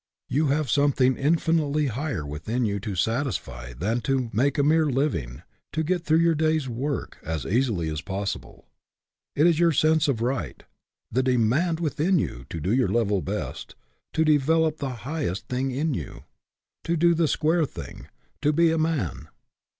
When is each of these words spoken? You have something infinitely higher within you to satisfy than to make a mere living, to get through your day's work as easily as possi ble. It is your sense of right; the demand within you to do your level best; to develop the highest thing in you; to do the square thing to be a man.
You 0.29 0.47
have 0.47 0.67
something 0.67 1.15
infinitely 1.15 1.85
higher 1.85 2.25
within 2.25 2.65
you 2.65 2.79
to 2.79 2.95
satisfy 2.95 3.73
than 3.73 4.01
to 4.01 4.31
make 4.33 4.57
a 4.57 4.63
mere 4.63 4.87
living, 4.87 5.43
to 5.73 5.83
get 5.83 6.01
through 6.03 6.17
your 6.21 6.33
day's 6.33 6.67
work 6.67 7.19
as 7.21 7.45
easily 7.45 7.87
as 7.87 8.01
possi 8.01 8.41
ble. 8.41 8.65
It 9.35 9.45
is 9.45 9.59
your 9.59 9.71
sense 9.71 10.07
of 10.07 10.19
right; 10.23 10.63
the 11.11 11.21
demand 11.21 11.79
within 11.79 12.17
you 12.17 12.45
to 12.49 12.59
do 12.59 12.71
your 12.73 12.89
level 12.89 13.21
best; 13.21 13.75
to 14.13 14.25
develop 14.25 14.77
the 14.79 14.89
highest 15.05 15.47
thing 15.49 15.69
in 15.69 15.93
you; 15.93 16.23
to 16.83 16.97
do 16.97 17.13
the 17.13 17.27
square 17.27 17.67
thing 17.67 18.07
to 18.41 18.51
be 18.51 18.71
a 18.71 18.79
man. 18.79 19.27